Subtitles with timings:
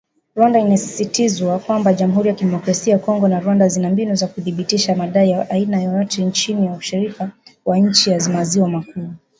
[0.35, 5.29] Rwanda inasisitizwa kwamba “Jamhuri ya demokrasia ya Kongo na Rwanda zina mbinu za kuthibitisha madai
[5.29, 7.31] ya aina yoyote chini ya ushirika
[7.65, 9.09] wa nchi za maziwa makuu.